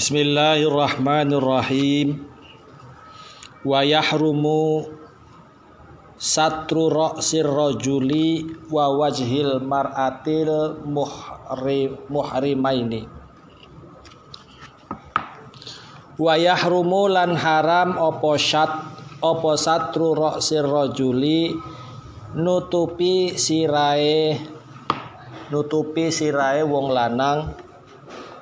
Bismillahirrahmanirrahim. 0.00 2.24
Wa 3.68 3.84
yahrumu 3.84 4.88
satru 6.16 6.88
ra'sir 6.88 7.44
rajuli 7.44 8.48
wa 8.72 8.96
wajhil 8.96 9.60
mar'atil 9.60 10.80
muhri 10.88 11.92
muhrimaini. 12.08 13.04
Wa 16.16 16.40
yahrumu 16.40 17.12
lan 17.12 17.36
haram 17.36 18.00
opo 18.00 18.40
syat 18.40 18.72
opo 19.20 19.52
satru 19.52 20.16
ra'sir 20.16 20.64
rajuli 20.64 21.52
nutupi 22.40 23.36
sirae 23.36 24.40
nutupi 25.52 26.08
sirae 26.08 26.64
wong 26.64 26.88
lanang 26.88 27.68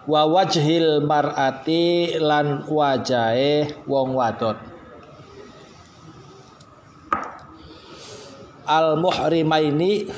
wa 0.09 0.25
wajhil 0.25 1.04
mar'ati 1.04 2.16
lan 2.16 2.64
wajahe 2.64 3.85
wong 3.85 4.16
wadon. 4.16 4.57
Al 8.64 8.96
muhrimaini 8.96 10.08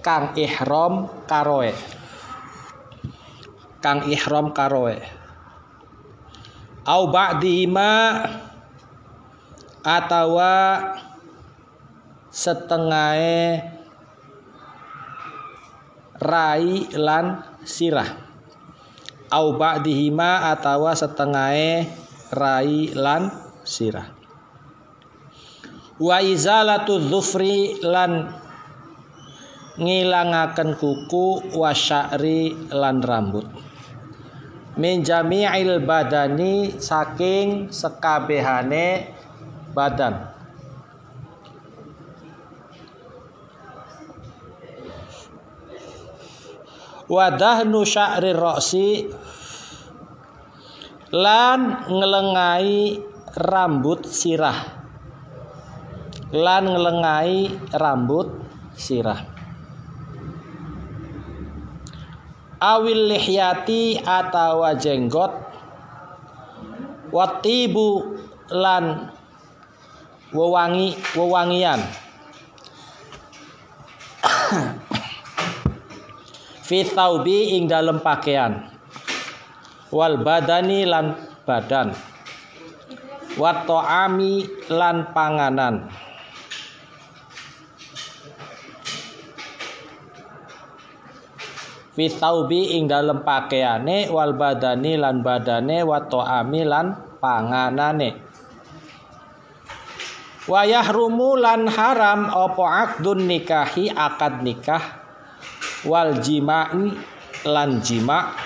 kang 0.00 0.32
ihram 0.32 1.12
karoe. 1.28 1.76
Kang 3.84 4.08
ihram 4.08 4.56
karoe. 4.56 4.96
Au 6.88 7.12
ba'dihima 7.12 8.24
atawa 9.84 10.56
setengahe 12.32 13.60
rai 16.20 16.88
lan 16.96 17.44
sirah 17.64 18.29
au 19.30 19.54
ba'dihima 19.54 20.50
atawa 20.50 20.94
setengahe 20.94 21.86
rai 22.34 22.90
lan 22.94 23.30
sirah. 23.62 24.10
Wa 26.00 26.18
izalatu 26.22 26.98
dzufri 26.98 27.82
lan 27.84 28.30
ngilangaken 29.78 30.76
kuku 30.76 31.54
wa 31.56 31.70
sya'ri 31.70 32.70
lan 32.74 33.00
rambut. 33.00 33.46
Min 34.80 35.02
jami'il 35.02 35.82
badani 35.82 36.78
saking 36.78 37.74
sekabehane 37.74 39.12
badan 39.74 40.29
wadahnu 47.10 47.82
sya'ri 47.82 48.30
roksi 48.30 49.10
lan 51.10 51.90
ngelengai 51.90 53.02
rambut 53.34 54.06
sirah. 54.06 54.78
Lan 56.30 56.70
ngelengai 56.70 57.50
rambut 57.74 58.30
sirah. 58.78 59.18
Awil 62.62 63.10
lihyati 63.10 63.98
atau 63.98 64.62
jenggot. 64.78 65.50
Watibu 67.10 68.22
lan 68.54 69.10
wewangi 70.30 70.94
wewangian 71.18 71.82
fi 76.70 76.86
thaubi 76.86 77.58
ing 77.58 77.66
dalem 77.66 77.98
pakaian. 77.98 78.70
Wal 79.90 80.22
badani 80.22 80.86
lan 80.86 81.18
badan. 81.42 81.90
Wa 83.34 83.66
ta'ami 83.66 84.46
lan 84.70 85.10
panganan. 85.10 85.90
Fi 91.98 92.06
thaubi 92.06 92.78
ing 92.78 92.86
dalem 92.86 93.26
pakaiane 93.26 94.06
wal 94.14 94.38
badani 94.38 94.94
lan 94.94 95.26
badane 95.26 95.82
wa 95.82 95.98
ta'ami 96.06 96.62
lan 96.62 96.86
panganane. 97.18 98.10
Wa 100.46 100.62
yahrumu 100.62 101.34
lan 101.34 101.66
haram 101.66 102.30
apa 102.30 102.64
akdun 102.86 103.26
nikahi 103.26 103.90
akad 103.90 104.46
nikah 104.46 104.99
wal 105.86 106.20
jima'i 106.20 106.92
lan 107.48 107.80
jima 107.80 108.36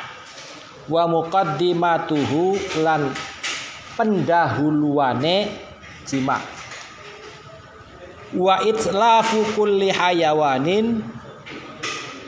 wa 0.86 1.02
muqaddimatuhu 1.08 2.58
lan 2.84 3.10
pendahuluane 3.96 5.48
jima. 6.04 6.38
Wa 8.34 8.58
itlafu 8.66 9.54
kulli 9.54 9.94
hayawanin 9.94 11.00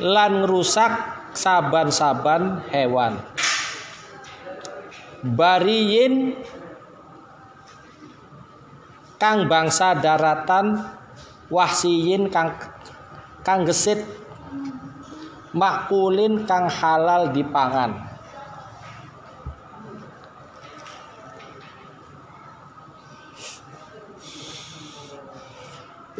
lan 0.00 0.46
rusak 0.46 0.92
saban-saban 1.34 2.62
hewan. 2.70 3.18
Bariyin 5.26 6.38
kang 9.18 9.50
bangsa 9.50 9.98
daratan 9.98 10.86
wahsiyin 11.50 12.30
kang 12.30 12.54
kang 13.42 13.66
gesit 13.66 13.98
makulin 15.56 16.44
kang 16.44 16.68
halal 16.68 17.32
dipangan 17.32 17.96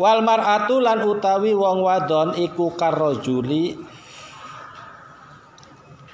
wal 0.01 0.25
mar'atu 0.25 0.81
lan 0.81 1.05
utawi 1.05 1.53
wong 1.53 1.85
wadon 1.85 2.33
iku 2.41 2.73
karrajuli 2.73 3.77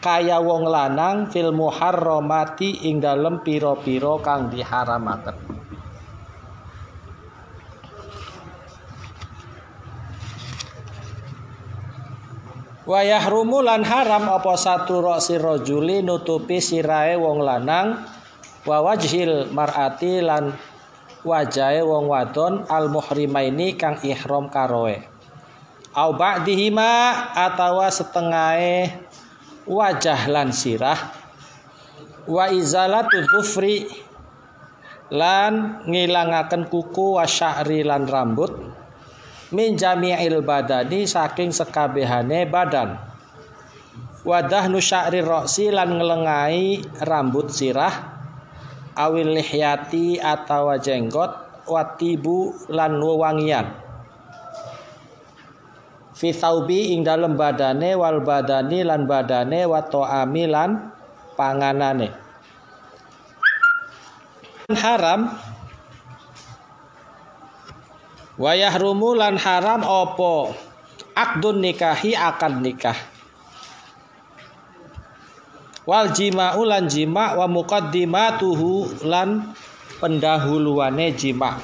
kaya 0.03 0.43
wong 0.43 0.67
lanang 0.67 1.31
fil 1.31 1.55
muharramati 1.55 2.91
ing 2.91 2.99
dalem 2.99 3.39
pira-pira 3.47 4.19
kang 4.19 4.51
diharamaken 4.51 5.62
Wa 12.83 13.07
yahrumu 13.07 13.63
lan 13.63 13.87
haram 13.87 14.27
apa 14.27 14.59
satu 14.59 14.99
roksi 14.99 15.39
rajuli 15.39 16.03
nutupi 16.03 16.59
sirahe 16.59 17.15
wong 17.15 17.39
lanang 17.47 18.03
wa 18.67 18.83
wajhil 18.83 19.47
mar'ati 19.55 20.19
lan 20.19 20.51
wajahe 21.23 21.79
wong 21.87 22.11
wadon 22.11 22.67
al 22.67 22.91
muhrimaini 22.91 23.79
kang 23.79 24.03
ihram 24.03 24.51
karoe. 24.51 24.99
Au 25.95 26.11
ba'dihima 26.19 27.15
atawa 27.39 27.87
setengahe 27.87 28.91
wajah 29.69 30.27
lan 30.27 30.51
sirah 30.51 30.99
wa 32.27 32.51
izalatu 32.51 33.23
dhufri 33.31 33.87
lan 35.15 35.85
ngilangaken 35.87 36.67
kuku 36.67 37.21
wa 37.21 37.29
lan 37.63 38.03
rambut 38.11 38.72
min 39.53 39.77
jami'il 39.77 40.41
badani 40.41 41.05
saking 41.05 41.53
sekabehane 41.53 42.49
badan. 42.49 42.97
Wadah 44.23 44.71
nusya'ri 44.71 45.21
roksi 45.21 45.69
lan 45.75 45.99
ngelengai 45.99 46.83
rambut 47.05 47.51
sirah 47.51 47.91
awil 48.97 49.35
lihyati 49.35 50.23
atau 50.23 50.73
jenggot 50.79 51.65
watibu 51.67 52.55
lan 52.73 53.03
wewangian. 53.03 53.67
Fi 56.13 56.31
thaubi 56.31 56.95
ing 56.95 57.03
dalem 57.03 57.35
badane 57.35 57.99
wal 57.99 58.23
badani 58.23 58.87
lan 58.87 59.11
badane 59.11 59.67
wa 59.67 59.83
ta'ami 59.83 60.45
lan 60.47 60.71
panganane. 61.35 62.09
Haram 64.71 65.35
Wa 68.43 68.59
yahrumu 68.59 69.15
lan 69.15 69.39
haram 69.39 69.87
opo 69.87 70.51
akdun 71.15 71.63
nikahi 71.63 72.19
akan 72.19 72.59
nikah. 72.59 72.99
Wal 75.87 76.11
jima'u 76.11 76.67
lan 76.67 76.91
jima 76.91 77.39
wa 77.39 77.47
muqaddimatuhu 77.47 79.07
lan 79.07 79.55
pendahuluane 80.03 81.15
jima. 81.15 81.55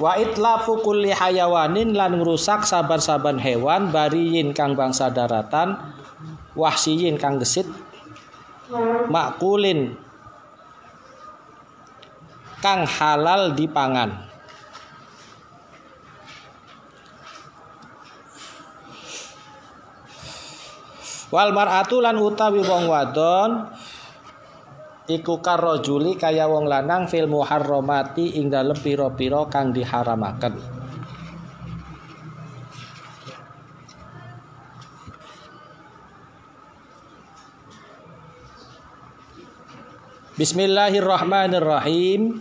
Wa 0.00 0.16
itlafu 0.16 0.80
kulli 0.80 1.12
hayawanin 1.12 1.92
lan 1.92 2.16
ngrusak 2.16 2.64
saban-saban 2.64 3.36
hewan 3.36 3.92
bariyin 3.92 4.56
kang 4.56 4.72
bangsa 4.72 5.12
daratan 5.12 5.76
wahsiyin 6.56 7.20
kang 7.20 7.36
gesit 7.42 7.68
makulin 9.10 9.98
kang 12.62 12.86
halal 12.86 13.58
dipangan 13.58 14.27
Wal 21.28 21.52
mar'atu 21.52 22.00
lan 22.00 22.16
utawi 22.16 22.64
wong 22.64 22.88
wadon 22.88 23.68
iku 25.12 25.44
karojuli 25.44 26.16
kaya 26.16 26.48
wong 26.48 26.64
lanang 26.64 27.04
fil 27.04 27.28
muharramati 27.28 28.40
ing 28.40 28.48
dalem 28.48 28.76
pira-pira 28.76 29.44
kang 29.52 29.76
diharamaken. 29.76 30.80
Bismillahirrahmanirrahim. 40.38 42.40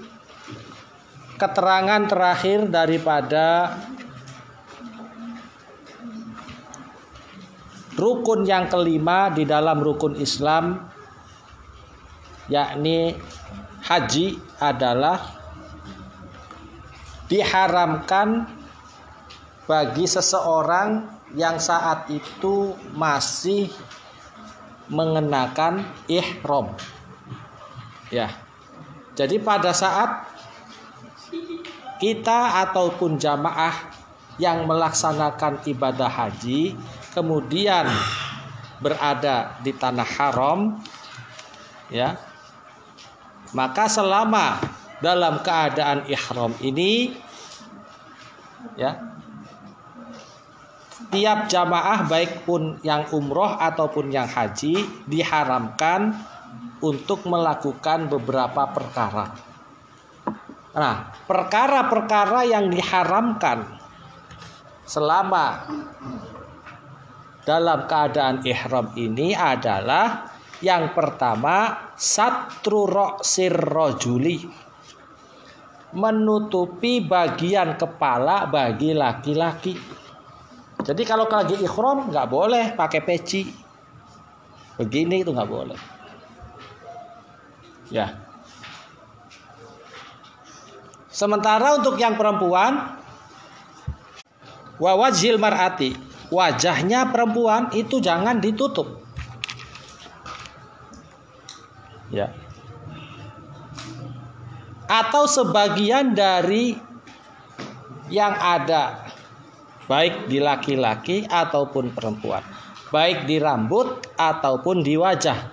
Keterangan 1.35 2.01
terakhir 2.07 2.71
daripada 2.71 3.75
rukun 7.97 8.45
yang 8.45 8.69
kelima 8.69 9.33
di 9.33 9.43
dalam 9.43 9.81
rukun 9.81 10.13
Islam 10.21 10.85
yakni 12.47 13.17
haji 13.83 14.39
adalah 14.61 15.19
diharamkan 17.27 18.47
bagi 19.67 20.07
seseorang 20.07 21.19
yang 21.35 21.59
saat 21.59 22.07
itu 22.07 22.71
masih 22.95 23.67
mengenakan 24.87 25.83
ihram. 26.07 26.71
Ya. 28.07 28.31
Jadi 29.19 29.43
pada 29.43 29.75
saat 29.75 30.23
kita 31.99 32.63
ataupun 32.63 33.19
jamaah 33.19 33.75
yang 34.39 34.63
melaksanakan 34.69 35.65
ibadah 35.67 36.07
haji 36.07 36.77
kemudian 37.15 37.87
berada 38.79 39.57
di 39.61 39.73
tanah 39.73 40.09
haram 40.17 40.79
ya 41.91 42.19
maka 43.55 43.87
selama 43.87 44.59
dalam 44.99 45.39
keadaan 45.45 46.09
ihram 46.09 46.51
ini 46.61 47.15
ya 48.75 49.17
tiap 51.13 51.47
jamaah 51.47 52.09
baik 52.09 52.43
pun 52.43 52.81
yang 52.83 53.07
umroh 53.13 53.55
ataupun 53.55 54.11
yang 54.11 54.27
haji 54.27 54.83
diharamkan 55.07 56.17
untuk 56.83 57.25
melakukan 57.25 58.05
beberapa 58.11 58.69
perkara. 58.69 59.33
Nah, 60.77 61.09
perkara-perkara 61.25 62.45
yang 62.45 62.69
diharamkan 62.69 63.65
selama 64.85 65.65
dalam 67.47 67.87
keadaan 67.87 68.43
ihram 68.43 68.91
ini 68.99 69.31
adalah 69.31 70.27
yang 70.59 70.91
pertama 70.91 71.87
satru 71.95 72.83
roksir 72.83 73.55
rojuli 73.55 74.43
menutupi 75.95 76.99
bagian 76.99 77.79
kepala 77.79 78.51
bagi 78.51 78.91
laki-laki. 78.91 79.79
Jadi 80.83 81.03
kalau 81.07 81.23
lagi 81.23 81.55
ihram 81.63 82.11
nggak 82.11 82.27
boleh 82.27 82.75
pakai 82.75 82.99
peci. 82.99 83.47
Begini 84.75 85.23
itu 85.23 85.31
nggak 85.31 85.47
boleh. 85.47 85.79
Ya. 87.87 88.27
Sementara 91.07 91.79
untuk 91.79 91.95
yang 91.95 92.19
perempuan 92.19 92.99
wawajil 94.77 95.39
mar'ati 95.39 96.06
wajahnya 96.31 97.11
perempuan 97.11 97.71
itu 97.71 98.03
jangan 98.03 98.39
ditutup. 98.43 99.03
Ya. 102.11 102.31
Atau 104.87 105.27
sebagian 105.27 106.15
dari 106.15 106.79
yang 108.07 108.31
ada 108.39 109.11
baik 109.91 110.31
di 110.31 110.39
laki-laki 110.39 111.27
ataupun 111.27 111.91
perempuan, 111.91 112.43
baik 112.91 113.27
di 113.27 113.35
rambut 113.39 114.07
ataupun 114.15 114.83
di 114.83 114.95
wajah. 114.95 115.51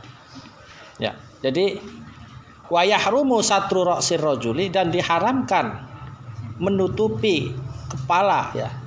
Ya. 1.03 1.19
Jadi 1.43 1.83
wayahrumu 2.71 3.43
satru 3.43 3.83
roksir 3.83 4.23
rojuli 4.23 4.71
dan 4.71 4.95
diharamkan 4.95 5.83
menutupi 6.63 7.51
kepala 7.91 8.55
ya 8.55 8.84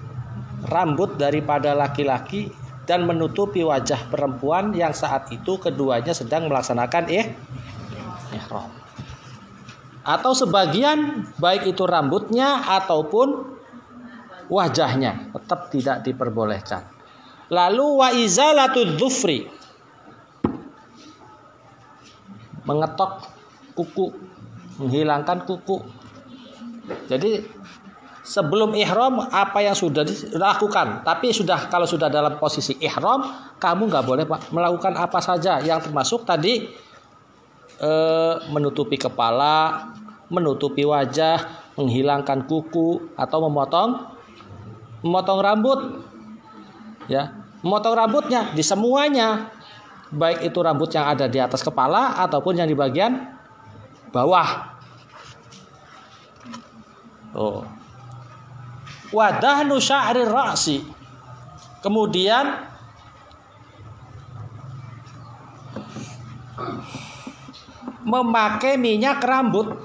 rambut 0.68 1.16
daripada 1.16 1.72
laki-laki 1.74 2.52
dan 2.88 3.04
menutupi 3.04 3.64
wajah 3.64 4.08
perempuan 4.08 4.72
yang 4.72 4.96
saat 4.96 5.28
itu 5.36 5.60
keduanya 5.60 6.16
sedang 6.16 6.48
melaksanakan 6.48 7.12
eh 7.12 7.36
ihram. 8.32 8.72
Atau 10.08 10.32
sebagian 10.32 11.28
baik 11.36 11.68
itu 11.68 11.84
rambutnya 11.84 12.64
ataupun 12.64 13.60
wajahnya 14.48 15.36
tetap 15.36 15.68
tidak 15.68 15.98
diperbolehkan. 16.08 16.88
Lalu 17.52 17.86
wa 18.00 18.10
izalatud 18.16 18.96
dhufri 18.96 19.48
mengetok 22.68 23.24
kuku, 23.76 24.16
menghilangkan 24.80 25.48
kuku. 25.48 25.84
Jadi 27.08 27.44
sebelum 28.28 28.76
ihram 28.76 29.24
apa 29.24 29.64
yang 29.64 29.72
sudah 29.72 30.04
dilakukan? 30.04 31.08
Tapi 31.08 31.32
sudah 31.32 31.72
kalau 31.72 31.88
sudah 31.88 32.12
dalam 32.12 32.36
posisi 32.36 32.76
ihram 32.84 33.24
kamu 33.56 33.88
nggak 33.88 34.04
boleh 34.04 34.26
melakukan 34.52 35.00
apa 35.00 35.24
saja. 35.24 35.64
Yang 35.64 35.88
termasuk 35.88 36.28
tadi 36.28 36.68
e, 37.80 37.92
menutupi 38.52 39.00
kepala 39.00 39.96
menutupi 40.28 40.84
wajah 40.84 41.40
menghilangkan 41.80 42.44
kuku 42.44 43.16
atau 43.16 43.48
memotong 43.48 43.90
memotong 45.08 45.40
rambut. 45.40 45.80
Ya 47.08 47.32
memotong 47.64 47.96
rambutnya 47.96 48.52
di 48.52 48.62
semuanya. 48.62 49.56
Baik 50.08 50.52
itu 50.52 50.60
rambut 50.64 50.88
yang 50.92 51.08
ada 51.08 51.28
di 51.28 51.40
atas 51.40 51.64
kepala 51.64 52.16
ataupun 52.28 52.60
yang 52.60 52.68
di 52.68 52.76
bagian 52.76 53.28
bawah. 54.12 54.76
Oh 57.36 57.77
wadahnu 59.12 59.80
sya'ri 59.80 60.24
ra'si. 60.28 60.78
Kemudian 61.80 62.68
memakai 68.04 68.76
minyak 68.76 69.24
rambut. 69.24 69.78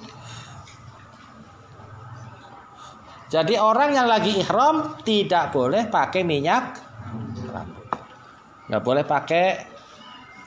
Jadi 3.32 3.56
orang 3.56 3.96
yang 3.96 4.08
lagi 4.10 4.44
ihram 4.44 5.00
tidak 5.08 5.56
boleh 5.56 5.88
pakai 5.88 6.20
minyak 6.20 6.76
rambut. 7.48 7.86
Nggak 8.68 8.82
boleh 8.84 9.04
pakai 9.08 9.46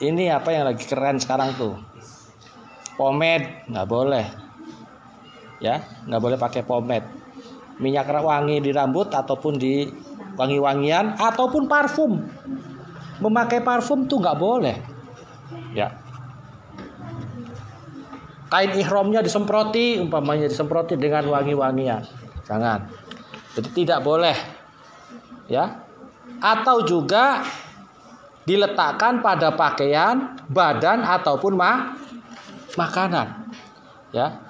ini 0.05 0.29
apa 0.29 0.53
yang 0.53 0.69
lagi 0.69 0.85
keren 0.85 1.17
sekarang 1.17 1.55
tuh. 1.57 1.75
Pomade 2.95 3.65
nggak 3.67 3.87
boleh. 3.89 4.25
Ya, 5.63 5.81
nggak 6.05 6.21
boleh 6.21 6.37
pakai 6.37 6.61
pomade 6.61 7.24
minyak 7.79 8.07
wangi 8.07 8.63
di 8.63 8.71
rambut 8.71 9.11
ataupun 9.11 9.59
di 9.59 9.87
wangi-wangian 10.39 11.19
ataupun 11.19 11.67
parfum. 11.67 12.23
Memakai 13.19 13.63
parfum 13.63 14.07
tuh 14.07 14.19
nggak 14.19 14.39
boleh. 14.39 14.77
Ya. 15.71 15.95
Kain 18.51 18.71
ihramnya 18.75 19.19
disemproti, 19.25 19.99
umpamanya 19.99 20.47
disemproti 20.47 20.95
dengan 20.95 21.27
wangi-wangian. 21.27 22.03
Jangan. 22.47 22.87
Jadi 23.55 23.69
tidak 23.83 24.03
boleh. 24.03 24.35
Ya. 25.47 25.83
Atau 26.39 26.83
juga 26.83 27.43
diletakkan 28.43 29.23
pada 29.23 29.55
pakaian, 29.55 30.37
badan 30.51 31.01
ataupun 31.01 31.53
ma 31.55 31.95
makanan. 32.75 33.47
Ya 34.11 34.44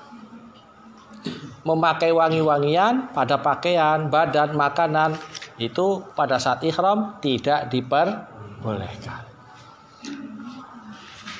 memakai 1.65 2.13
wangi-wangian 2.13 3.09
pada 3.09 3.41
pakaian, 3.41 4.07
badan, 4.07 4.53
makanan 4.53 5.17
itu 5.57 6.05
pada 6.13 6.37
saat 6.37 6.61
ihram 6.61 7.17
tidak 7.19 7.73
diperbolehkan. 7.73 9.25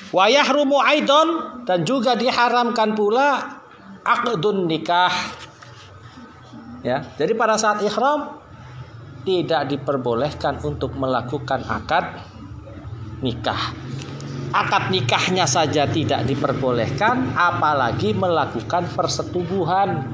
Wayah 0.10 0.48
rumu 0.50 0.82
aidon 0.82 1.62
dan 1.70 1.86
juga 1.86 2.18
diharamkan 2.18 2.98
pula 2.98 3.62
akdun 4.02 4.66
nikah. 4.66 5.14
Ya, 6.82 7.06
jadi 7.18 7.38
pada 7.38 7.58
saat 7.62 7.86
ihram 7.86 8.42
tidak 9.26 9.70
diperbolehkan 9.70 10.62
untuk 10.66 10.94
melakukan 10.98 11.66
akad 11.66 12.22
nikah 13.22 13.74
akad 14.54 14.94
nikahnya 14.94 15.48
saja 15.50 15.88
tidak 15.90 16.28
diperbolehkan 16.28 17.34
apalagi 17.34 18.14
melakukan 18.14 18.86
persetubuhan 18.94 20.14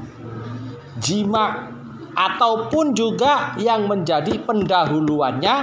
jima 1.02 1.72
ataupun 2.12 2.92
juga 2.92 3.56
yang 3.58 3.88
menjadi 3.88 4.36
pendahuluannya 4.44 5.56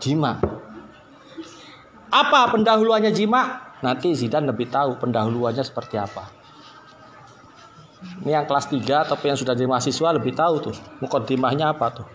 jima 0.00 0.32
Apa 2.06 2.48
pendahuluannya 2.54 3.12
jima? 3.12 3.74
Nanti 3.84 4.16
Zidan 4.16 4.48
lebih 4.48 4.72
tahu 4.72 4.96
pendahuluannya 4.96 5.60
seperti 5.60 6.00
apa. 6.00 6.32
Ini 8.22 8.30
yang 8.32 8.46
kelas 8.48 8.70
3 8.72 9.04
atau 9.04 9.16
yang 9.26 9.36
sudah 9.36 9.52
jadi 9.52 9.68
mahasiswa 9.68 10.08
lebih 10.16 10.32
tahu 10.32 10.70
tuh. 10.70 10.76
Mukodimahnya 11.02 11.74
apa 11.76 11.86
tuh. 11.92 12.06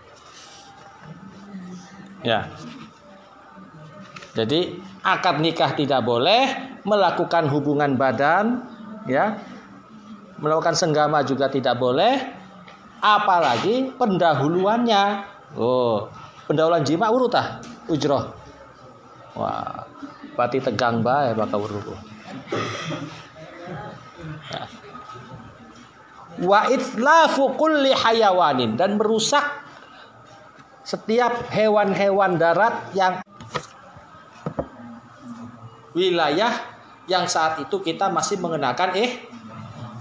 Ya. 2.26 2.50
Jadi 4.34 4.80
akad 5.02 5.42
nikah 5.42 5.74
tidak 5.74 6.06
boleh, 6.06 6.78
melakukan 6.86 7.50
hubungan 7.50 7.98
badan, 7.98 8.66
ya, 9.10 9.42
melakukan 10.38 10.78
senggama 10.78 11.26
juga 11.26 11.50
tidak 11.50 11.78
boleh, 11.78 12.22
apalagi 13.02 13.94
pendahuluannya. 13.98 15.26
Oh, 15.58 16.08
pendahuluan 16.46 16.86
jima 16.86 17.10
urutah 17.10 17.60
ujroh. 17.90 18.30
Wah, 19.36 19.88
berarti 20.38 20.62
tegang 20.62 21.02
bae 21.02 21.34
bakal 21.34 21.66
urut. 21.66 21.98
Ya. 24.52 24.64
Wa 26.42 26.68
itlafu 26.72 27.54
kulli 27.56 27.92
hayawanin 27.92 28.76
dan 28.80 28.96
merusak 28.96 29.44
setiap 30.82 31.48
hewan-hewan 31.54 32.36
darat 32.42 32.92
yang 32.98 33.22
wilayah 35.92 36.54
yang 37.10 37.28
saat 37.28 37.60
itu 37.60 37.82
kita 37.84 38.08
masih 38.08 38.40
mengenakan 38.40 38.96
eh 38.96 39.26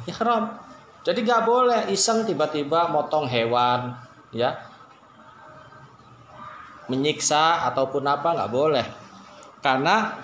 ihram. 0.07 0.55
Jadi 1.01 1.25
nggak 1.25 1.43
boleh 1.49 1.81
iseng 1.89 2.29
tiba-tiba 2.29 2.93
motong 2.93 3.25
hewan, 3.25 3.97
ya, 4.37 4.61
menyiksa 6.93 7.65
ataupun 7.73 8.05
apa 8.05 8.37
nggak 8.37 8.53
boleh, 8.53 8.85
karena 9.65 10.21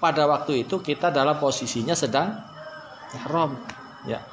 pada 0.00 0.24
waktu 0.24 0.64
itu 0.64 0.80
kita 0.80 1.12
dalam 1.12 1.36
posisinya 1.36 1.92
sedang 1.92 2.32
ihram, 3.12 3.60
ya. 4.08 4.24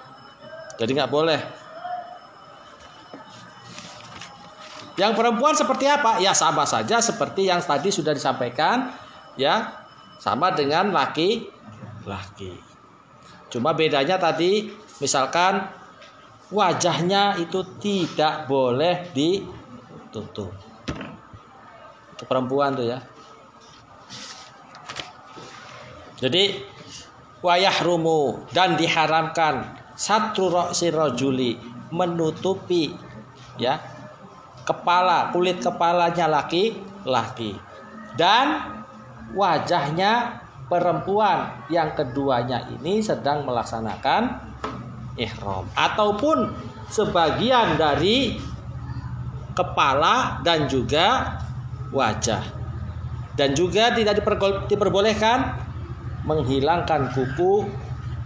Jadi 0.80 0.92
nggak 0.96 1.12
boleh. 1.12 1.42
Yang 4.96 5.12
perempuan 5.20 5.56
seperti 5.56 5.86
apa? 5.88 6.24
Ya 6.24 6.32
sama 6.32 6.64
saja 6.64 7.04
seperti 7.04 7.52
yang 7.52 7.60
tadi 7.60 7.92
sudah 7.92 8.16
disampaikan, 8.16 8.96
ya 9.36 9.81
sama 10.22 10.54
dengan 10.54 10.94
laki-laki. 10.94 12.54
Cuma 13.50 13.74
bedanya 13.74 14.22
tadi 14.22 14.70
misalkan 15.02 15.66
wajahnya 16.54 17.42
itu 17.42 17.66
tidak 17.82 18.46
boleh 18.46 19.10
ditutup. 19.18 20.54
Untuk 22.14 22.28
perempuan 22.30 22.78
tuh 22.78 22.86
ya. 22.86 23.02
Jadi 26.22 26.62
wayah 27.42 27.82
rumu 27.82 28.46
dan 28.54 28.78
diharamkan 28.78 29.74
satu 29.98 30.54
roksi 30.54 30.94
rojuli 30.94 31.58
menutupi 31.90 32.94
ya 33.58 33.82
kepala 34.64 35.34
kulit 35.34 35.60
kepalanya 35.60 36.30
laki-laki 36.30 37.58
dan 38.16 38.81
wajahnya 39.36 40.44
perempuan. 40.72 41.68
Yang 41.68 42.04
keduanya 42.04 42.68
ini 42.72 43.04
sedang 43.04 43.44
melaksanakan 43.44 44.52
ihram. 45.20 45.68
Ataupun 45.76 46.52
sebagian 46.88 47.76
dari 47.76 48.40
kepala 49.52 50.40
dan 50.44 50.68
juga 50.72 51.40
wajah. 51.92 52.44
Dan 53.36 53.56
juga 53.56 53.96
tidak 53.96 54.20
diperbolehkan 54.68 55.56
menghilangkan 56.28 57.16
kuku 57.16 57.66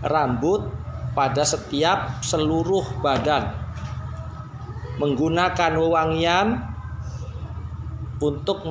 rambut 0.03 0.67
pada 1.15 1.47
setiap 1.47 2.19
seluruh 2.21 2.83
badan. 2.99 3.55
Menggunakan 4.99 5.71
wewangian 5.75 6.47
untuk 8.19 8.63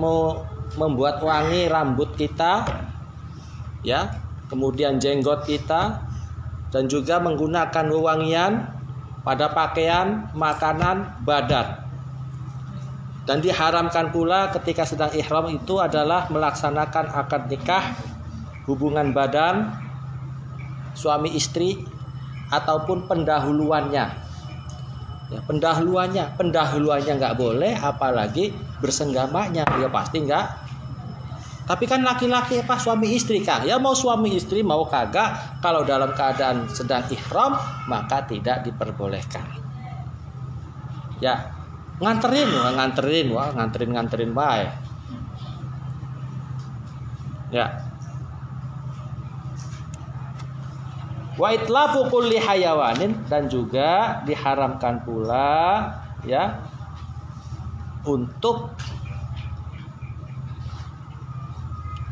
membuat 0.75 1.23
wangi 1.23 1.71
rambut 1.71 2.15
kita 2.19 2.67
ya 3.85 4.25
kemudian 4.49 5.03
jenggot 5.03 5.47
kita 5.47 6.05
dan 6.75 6.91
juga 6.91 7.23
menggunakan 7.23 7.87
wewangian 7.87 8.67
pada 9.23 9.51
pakaian 9.55 10.29
makanan 10.35 11.23
badan. 11.23 11.87
Dan 13.25 13.41
diharamkan 13.41 14.13
pula 14.13 14.53
ketika 14.53 14.85
sedang 14.85 15.09
ihram 15.17 15.49
itu 15.49 15.81
adalah 15.81 16.29
melaksanakan 16.29 17.09
akad 17.09 17.49
nikah 17.49 17.97
hubungan 18.69 19.17
badan 19.17 19.73
suami 20.93 21.33
istri 21.33 21.89
ataupun 22.53 23.09
pendahuluannya. 23.09 24.07
Ya, 25.33 25.41
pendahuluannya 25.49 26.37
pendahuluannya 26.37 27.13
nggak 27.17 27.37
boleh 27.41 27.73
apalagi 27.81 28.53
bersenggamanya. 28.85 29.65
Ya 29.81 29.89
pasti 29.89 30.21
nggak 30.21 30.64
tapi 31.65 31.89
kan 31.89 32.05
laki-laki 32.05 32.61
apa 32.61 32.77
suami 32.77 33.17
istri 33.17 33.41
kah? 33.41 33.65
Ya 33.65 33.81
mau 33.81 33.97
suami 33.97 34.37
istri 34.37 34.61
mau 34.61 34.85
kagak 34.85 35.61
kalau 35.65 35.81
dalam 35.81 36.13
keadaan 36.13 36.69
sedang 36.69 37.09
ihram 37.09 37.57
maka 37.89 38.21
tidak 38.29 38.69
diperbolehkan. 38.69 39.49
Ya, 41.25 41.57
nganterin 42.05 42.53
wah 42.53 42.73
nganterin 42.77 43.27
wah 43.33 43.49
nganterin 43.57 43.91
nganterin 43.97 44.33
baik. 44.37 44.71
Ya. 47.49 47.67
Wa 51.41 51.49
itlafu 51.49 52.13
kulli 52.13 52.37
hayawanin 52.37 53.25
dan 53.25 53.49
juga 53.49 54.21
diharamkan 54.29 55.01
pula 55.01 55.81
ya 56.29 56.61
untuk 58.05 58.77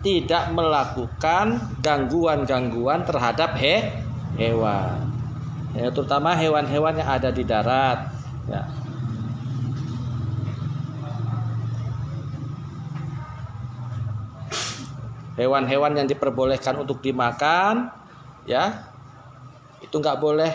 tidak 0.03 0.51
melakukan 0.51 1.63
gangguan-gangguan 1.79 3.07
terhadap 3.07 3.55
he 3.55 4.03
hewan. 4.35 5.09
Ya, 5.73 5.89
terutama 5.89 6.37
hewan-hewan 6.37 7.01
yang 7.01 7.09
ada 7.09 7.31
di 7.33 7.47
darat. 7.47 8.13
Ya. 8.51 8.67
Hewan-hewan 15.33 15.97
yang 15.97 16.07
diperbolehkan 16.11 16.77
untuk 16.77 17.01
dimakan, 17.01 17.89
ya 18.45 18.85
itu 19.81 19.97
nggak 19.97 20.21
boleh 20.21 20.53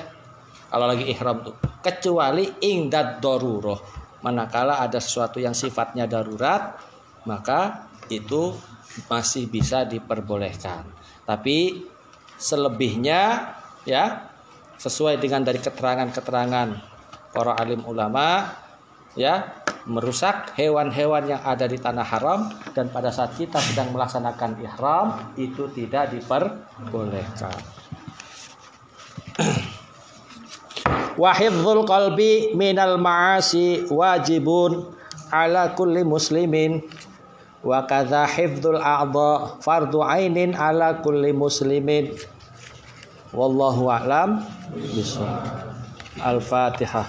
kalau 0.70 0.86
lagi 0.86 1.10
ihram 1.10 1.42
tuh, 1.42 1.56
kecuali 1.82 2.46
ingdad 2.62 3.24
doruroh. 3.24 3.80
Manakala 4.22 4.84
ada 4.84 5.00
sesuatu 5.02 5.40
yang 5.42 5.56
sifatnya 5.56 6.06
darurat, 6.06 6.78
maka 7.24 7.87
itu 8.10 8.56
masih 9.08 9.46
bisa 9.48 9.86
diperbolehkan. 9.86 10.86
Tapi 11.28 11.86
selebihnya 12.38 13.54
ya 13.86 14.30
sesuai 14.78 15.18
dengan 15.18 15.42
dari 15.42 15.58
keterangan-keterangan 15.58 16.70
para 17.34 17.54
alim 17.58 17.82
ulama 17.86 18.54
ya 19.18 19.66
merusak 19.88 20.54
hewan-hewan 20.60 21.32
yang 21.32 21.42
ada 21.42 21.66
di 21.66 21.80
tanah 21.80 22.04
haram 22.04 22.52
dan 22.76 22.92
pada 22.92 23.10
saat 23.10 23.34
kita 23.40 23.58
sedang 23.64 23.96
melaksanakan 23.96 24.60
ihram 24.60 25.08
itu 25.40 25.72
tidak 25.72 26.12
diperbolehkan. 26.12 27.56
Wahidhul 31.22 31.88
qalbi 31.88 32.54
minal 32.54 33.00
ma'asi 33.02 33.90
wajibun 33.90 34.94
ala 35.34 35.74
kulli 35.74 36.04
muslimin 36.06 36.84
wa 37.64 37.86
kadza 37.90 38.28
hifdzul 38.30 38.78
a'dha 38.78 39.58
fardu 39.62 40.04
ainin 40.04 40.54
ala 40.54 41.02
kulli 41.02 41.34
muslimin. 41.34 42.14
Wallahu 43.34 43.92
a'lam 43.92 44.42
al-fatihah. 46.22 47.06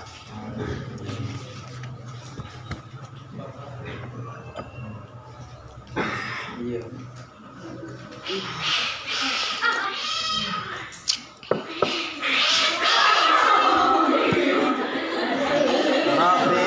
Rabbi 16.19 16.67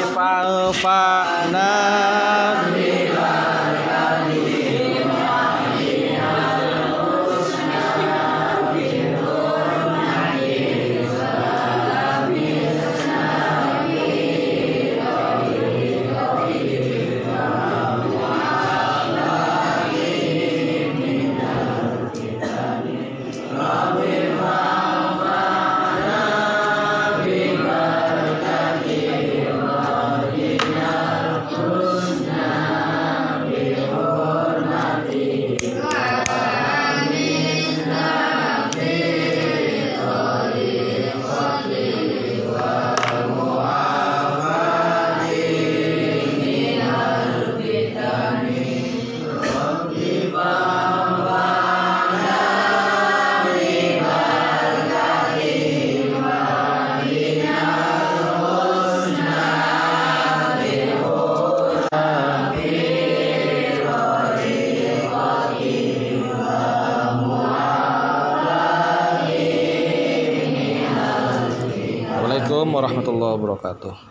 করতো 73.83 74.10